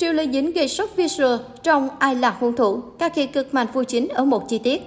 [0.00, 3.66] Triệu Lê Dính gây sốc visual trong Ai là hung thủ, ca khi cực mạnh
[3.74, 4.82] phu chính ở một chi tiết.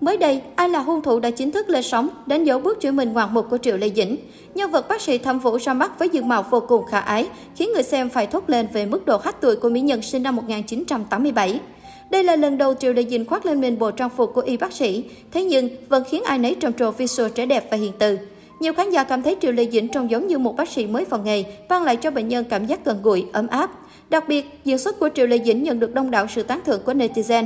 [0.00, 2.96] Mới đây, Ai là hung thủ đã chính thức lên sóng, đánh dấu bước chuyển
[2.96, 4.16] mình ngoạn mục của Triệu Lê Dĩnh.
[4.54, 7.28] Nhân vật bác sĩ thâm vũ ra mắt với diện mạo vô cùng khả ái,
[7.56, 10.22] khiến người xem phải thốt lên về mức độ hách tuổi của mỹ nhân sinh
[10.22, 11.60] năm 1987.
[12.10, 14.56] Đây là lần đầu Triệu Lê Dĩnh khoác lên mình bộ trang phục của y
[14.56, 17.92] bác sĩ, thế nhưng vẫn khiến ai nấy trầm trồ visual trẻ đẹp và hiền
[17.98, 18.18] từ.
[18.64, 21.04] Nhiều khán giả cảm thấy Triệu Lê Dĩnh trông giống như một bác sĩ mới
[21.04, 23.70] vào nghề, mang lại cho bệnh nhân cảm giác gần gũi, ấm áp.
[24.10, 26.80] Đặc biệt, diễn xuất của Triệu Lê Dĩnh nhận được đông đảo sự tán thưởng
[26.84, 27.44] của netizen.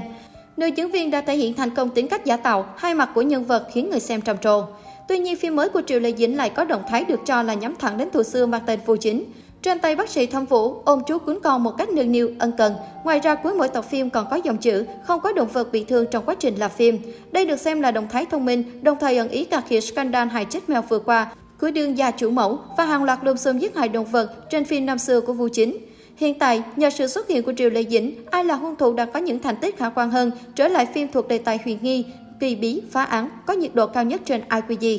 [0.57, 3.23] Nữ diễn viên đã thể hiện thành công tính cách giả tạo, hai mặt của
[3.23, 4.63] nhân vật khiến người xem trầm trồ.
[5.09, 7.55] Tuy nhiên, phim mới của Triệu Lê Dĩnh lại có động thái được cho là
[7.55, 9.25] nhắm thẳng đến thủ xưa mang tên Vô Chính.
[9.63, 12.53] Trên tay bác sĩ Thâm Vũ ôm chú cuốn con một cách nương niu, ân
[12.59, 12.75] cần.
[13.05, 15.85] Ngoài ra, cuối mỗi tập phim còn có dòng chữ không có động vật bị
[15.85, 16.99] thương trong quá trình làm phim.
[17.33, 20.29] Đây được xem là động thái thông minh, đồng thời ẩn ý cả khịa scandal
[20.29, 23.59] hại chết mèo vừa qua cưới đương gia chủ mẫu và hàng loạt lùm xùm
[23.59, 25.77] giết hại động vật trên phim năm xưa của Vu Chính.
[26.17, 29.05] Hiện tại, nhờ sự xuất hiện của Triệu Lê Dĩnh, ai là hung thủ đã
[29.05, 32.05] có những thành tích khả quan hơn, trở lại phim thuộc đề tài huyền nghi,
[32.41, 34.99] kỳ bí, phá án, có nhiệt độ cao nhất trên IQG.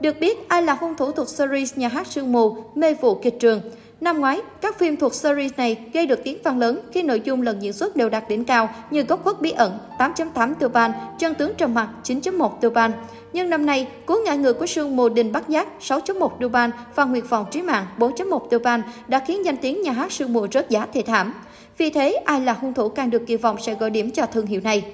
[0.00, 3.40] Được biết, ai là hung thủ thuộc series Nhà hát sương mù, mê vụ kịch
[3.40, 3.60] trường.
[4.00, 7.42] Năm ngoái, các phim thuộc series này gây được tiếng vang lớn khi nội dung
[7.42, 10.92] lần diễn xuất đều đạt đỉnh cao như Góc khuất bí ẩn 8.8 tiêu ban,
[11.18, 12.92] Chân tướng trầm mặt 9.1 tiêu ban.
[13.32, 16.70] Nhưng năm nay, Cú ngã người của Sương Mù Đình bắt Giác 6.1 tiêu ban
[16.94, 20.32] và Nguyệt vọng trí mạng 4.1 tiêu ban đã khiến danh tiếng nhà hát Sương
[20.32, 21.34] Mù rớt giá thê thảm.
[21.78, 24.46] Vì thế, ai là hung thủ càng được kỳ vọng sẽ gọi điểm cho thương
[24.46, 24.84] hiệu này.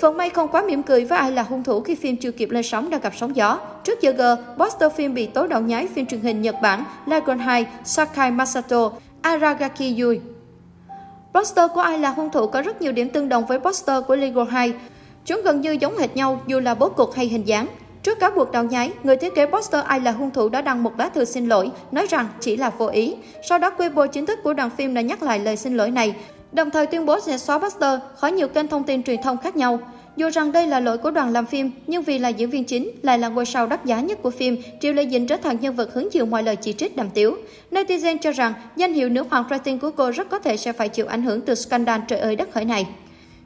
[0.00, 2.50] Phần may không quá mỉm cười với ai là hung thủ khi phim chưa kịp
[2.50, 3.58] lên sóng đã gặp sóng gió.
[3.84, 4.22] Trước giờ G,
[4.60, 8.90] poster phim bị tối đầu nhái phim truyền hình Nhật Bản Lagon 2 Sakai Masato
[9.22, 10.20] Aragaki Yui.
[11.34, 14.16] Poster của ai là hung thủ có rất nhiều điểm tương đồng với poster của
[14.16, 14.72] Lego 2.
[15.24, 17.66] Chúng gần như giống hệt nhau dù là bố cục hay hình dáng.
[18.02, 20.82] Trước cáo buộc đào nhái, người thiết kế poster ai là hung thủ đã đăng
[20.82, 23.14] một lá thư xin lỗi, nói rằng chỉ là vô ý.
[23.48, 26.14] Sau đó Weibo chính thức của đoàn phim đã nhắc lại lời xin lỗi này,
[26.56, 29.56] đồng thời tuyên bố sẽ xóa poster khỏi nhiều kênh thông tin truyền thông khác
[29.56, 29.78] nhau.
[30.16, 32.90] Dù rằng đây là lỗi của đoàn làm phim, nhưng vì là diễn viên chính,
[33.02, 35.74] lại là ngôi sao đắt giá nhất của phim, Triệu Lê Dĩnh trở thành nhân
[35.74, 37.36] vật hứng chịu mọi lời chỉ trích đàm tiếu.
[37.70, 40.88] Netizen cho rằng danh hiệu nữ hoàng rating của cô rất có thể sẽ phải
[40.88, 42.86] chịu ảnh hưởng từ scandal trời ơi đất khởi này.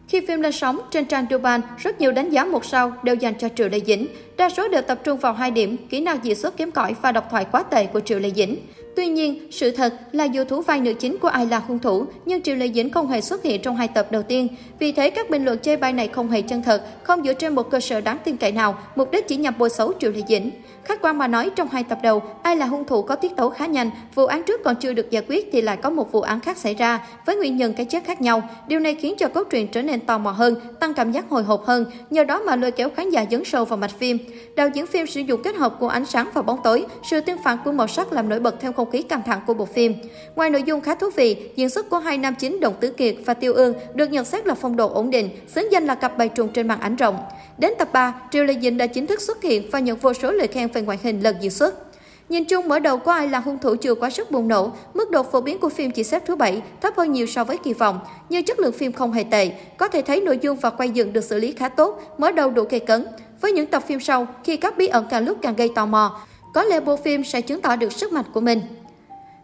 [0.09, 3.35] Khi phim lên sóng, trên trang Duban, rất nhiều đánh giá một sao đều dành
[3.39, 4.07] cho Triệu Lê Dĩnh.
[4.37, 7.13] Đa số đều tập trung vào hai điểm, kỹ năng diễn xuất kém cỏi và
[7.13, 8.57] độc thoại quá tệ của Triệu Lê Dĩnh.
[8.97, 12.05] Tuy nhiên, sự thật là dù thủ vai nữ chính của ai là hung thủ,
[12.25, 14.49] nhưng Triệu lệ Dĩnh không hề xuất hiện trong hai tập đầu tiên.
[14.79, 17.55] Vì thế, các bình luận chê bai này không hề chân thật, không dựa trên
[17.55, 20.23] một cơ sở đáng tin cậy nào, mục đích chỉ nhằm bôi xấu Triệu lệ
[20.29, 20.51] Dĩnh.
[20.85, 23.51] Khách quan mà nói, trong hai tập đầu, ai là hung thủ có tiết tấu
[23.51, 26.21] khá nhanh, vụ án trước còn chưa được giải quyết thì lại có một vụ
[26.21, 28.43] án khác xảy ra, với nguyên nhân cái chết khác nhau.
[28.69, 31.43] Điều này khiến cho cốt truyện trở nên tò mò hơn, tăng cảm giác hồi
[31.43, 34.19] hộp hơn, nhờ đó mà lôi kéo khán giả dấn sâu vào mạch phim.
[34.57, 37.43] Đạo diễn phim sử dụng kết hợp của ánh sáng và bóng tối, sự tương
[37.45, 39.95] phản của màu sắc làm nổi bật thêm không khí căng thẳng của bộ phim.
[40.37, 43.15] Ngoài nội dung khá thú vị, diễn xuất của hai nam chính Đồng Tử Kiệt
[43.25, 46.19] và Tiêu Ương được nhận xét là phong độ ổn định, xứng danh là cặp
[46.19, 47.19] bài trùng trên màn ảnh rộng.
[47.59, 50.31] Đến tập 3, Triệu Lê Dĩnh đã chính thức xuất hiện và nhận vô số
[50.31, 51.75] lời khen về ngoại hình lần diễn xuất.
[52.29, 55.11] Nhìn chung, mở đầu có ai là hung thủ chưa quá sức bùng nổ, mức
[55.11, 57.73] độ phổ biến của phim chỉ xếp thứ bảy, thấp hơn nhiều so với kỳ
[57.73, 59.51] vọng, nhưng chất lượng phim không hề tệ.
[59.77, 62.51] Có thể thấy nội dung và quay dựng được xử lý khá tốt, mở đầu
[62.51, 63.07] đủ cây cấn.
[63.41, 66.21] Với những tập phim sau, khi các bí ẩn càng lúc càng gây tò mò,
[66.53, 68.61] có lẽ bộ phim sẽ chứng tỏ được sức mạnh của mình.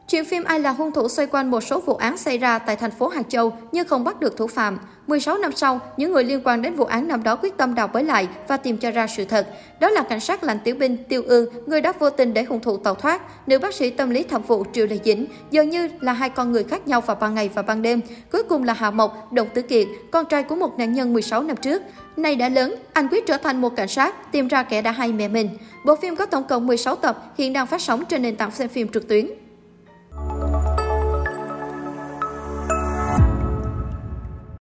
[0.08, 2.76] Chuyện phim Ai là hung thủ xoay quanh một số vụ án xảy ra tại
[2.76, 4.78] thành phố Hàng Châu nhưng không bắt được thủ phạm.
[5.06, 7.88] 16 năm sau, những người liên quan đến vụ án năm đó quyết tâm đào
[7.88, 9.46] bới lại và tìm cho ra sự thật.
[9.80, 12.60] Đó là cảnh sát lành tiểu binh Tiêu Ương, người đã vô tình để hung
[12.60, 13.48] thủ tẩu thoát.
[13.48, 16.52] Nữ bác sĩ tâm lý thẩm vụ Triệu Lê Dĩnh, dường như là hai con
[16.52, 18.00] người khác nhau vào ban ngày và ban đêm.
[18.32, 21.42] Cuối cùng là Hà Mộc, Đồng Tử Kiệt, con trai của một nạn nhân 16
[21.42, 21.82] năm trước.
[22.16, 25.12] Nay đã lớn, anh quyết trở thành một cảnh sát, tìm ra kẻ đã hay
[25.12, 25.48] mẹ mình.
[25.84, 28.68] Bộ phim có tổng cộng 16 tập, hiện đang phát sóng trên nền tảng xem
[28.68, 29.45] phim trực tuyến.